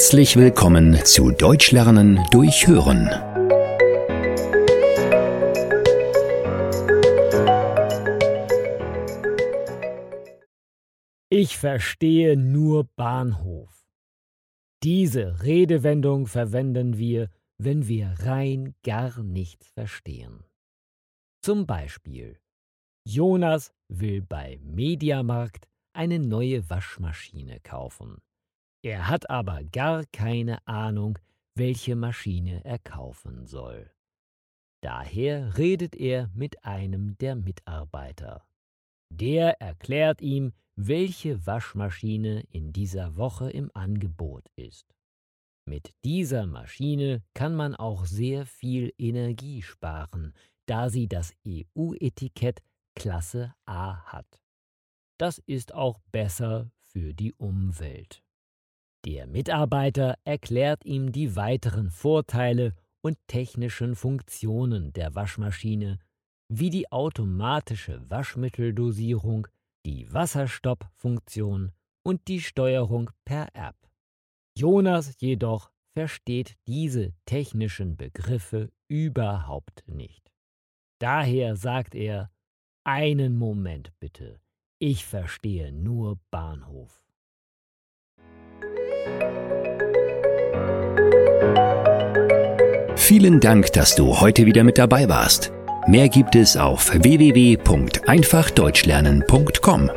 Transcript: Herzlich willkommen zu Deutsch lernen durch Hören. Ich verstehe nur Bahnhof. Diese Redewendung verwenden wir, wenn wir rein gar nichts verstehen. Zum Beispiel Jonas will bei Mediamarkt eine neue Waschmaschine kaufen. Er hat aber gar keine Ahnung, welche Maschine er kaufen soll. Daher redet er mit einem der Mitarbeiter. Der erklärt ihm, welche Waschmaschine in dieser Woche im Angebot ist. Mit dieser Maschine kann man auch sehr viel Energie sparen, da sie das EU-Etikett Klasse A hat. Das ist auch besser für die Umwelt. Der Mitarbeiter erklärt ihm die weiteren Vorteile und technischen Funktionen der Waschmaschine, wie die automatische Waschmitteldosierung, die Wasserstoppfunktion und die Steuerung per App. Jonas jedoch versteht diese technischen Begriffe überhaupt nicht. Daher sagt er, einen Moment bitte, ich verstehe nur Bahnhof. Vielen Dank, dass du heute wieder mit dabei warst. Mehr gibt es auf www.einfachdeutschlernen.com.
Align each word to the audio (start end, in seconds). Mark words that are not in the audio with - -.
Herzlich 0.00 0.36
willkommen 0.36 0.96
zu 1.04 1.30
Deutsch 1.30 1.72
lernen 1.72 2.24
durch 2.30 2.66
Hören. 2.66 3.10
Ich 11.28 11.58
verstehe 11.58 12.38
nur 12.38 12.84
Bahnhof. 12.96 13.86
Diese 14.82 15.42
Redewendung 15.42 16.26
verwenden 16.26 16.96
wir, 16.96 17.28
wenn 17.58 17.86
wir 17.86 18.14
rein 18.20 18.74
gar 18.82 19.22
nichts 19.22 19.68
verstehen. 19.68 20.44
Zum 21.42 21.66
Beispiel 21.66 22.40
Jonas 23.04 23.74
will 23.88 24.22
bei 24.22 24.60
Mediamarkt 24.62 25.68
eine 25.92 26.18
neue 26.18 26.70
Waschmaschine 26.70 27.60
kaufen. 27.60 28.22
Er 28.82 29.08
hat 29.08 29.28
aber 29.28 29.62
gar 29.64 30.04
keine 30.06 30.66
Ahnung, 30.66 31.18
welche 31.54 31.96
Maschine 31.96 32.64
er 32.64 32.78
kaufen 32.78 33.46
soll. 33.46 33.90
Daher 34.82 35.58
redet 35.58 35.94
er 35.94 36.30
mit 36.34 36.64
einem 36.64 37.18
der 37.18 37.36
Mitarbeiter. 37.36 38.46
Der 39.10 39.60
erklärt 39.60 40.22
ihm, 40.22 40.52
welche 40.76 41.46
Waschmaschine 41.46 42.44
in 42.50 42.72
dieser 42.72 43.16
Woche 43.16 43.50
im 43.50 43.70
Angebot 43.74 44.48
ist. 44.56 44.94
Mit 45.66 45.92
dieser 46.04 46.46
Maschine 46.46 47.22
kann 47.34 47.54
man 47.54 47.74
auch 47.74 48.06
sehr 48.06 48.46
viel 48.46 48.94
Energie 48.96 49.60
sparen, 49.60 50.32
da 50.64 50.88
sie 50.88 51.06
das 51.06 51.34
EU-Etikett 51.46 52.62
Klasse 52.94 53.54
A 53.66 54.04
hat. 54.04 54.40
Das 55.18 55.38
ist 55.38 55.74
auch 55.74 55.98
besser 56.12 56.70
für 56.78 57.12
die 57.12 57.34
Umwelt. 57.34 58.22
Der 59.06 59.26
Mitarbeiter 59.26 60.18
erklärt 60.24 60.84
ihm 60.84 61.10
die 61.12 61.34
weiteren 61.34 61.90
Vorteile 61.90 62.74
und 63.02 63.16
technischen 63.28 63.96
Funktionen 63.96 64.92
der 64.92 65.14
Waschmaschine, 65.14 65.98
wie 66.52 66.68
die 66.68 66.92
automatische 66.92 68.02
Waschmitteldosierung, 68.10 69.46
die 69.86 70.12
Wasserstoppfunktion 70.12 71.72
und 72.02 72.28
die 72.28 72.40
Steuerung 72.40 73.10
per 73.24 73.48
App. 73.54 73.76
Jonas 74.56 75.14
jedoch 75.20 75.70
versteht 75.94 76.56
diese 76.66 77.14
technischen 77.24 77.96
Begriffe 77.96 78.70
überhaupt 78.88 79.82
nicht. 79.86 80.30
Daher 81.00 81.56
sagt 81.56 81.94
er, 81.94 82.30
einen 82.84 83.36
Moment 83.36 83.92
bitte, 83.98 84.40
ich 84.78 85.06
verstehe 85.06 85.72
nur 85.72 86.18
Bahnhof. 86.30 87.09
Vielen 93.10 93.40
Dank, 93.40 93.72
dass 93.72 93.96
du 93.96 94.20
heute 94.20 94.46
wieder 94.46 94.62
mit 94.62 94.78
dabei 94.78 95.08
warst. 95.08 95.50
Mehr 95.88 96.08
gibt 96.08 96.36
es 96.36 96.56
auf 96.56 96.92
www.einfachdeutschlernen.com. 96.94 99.90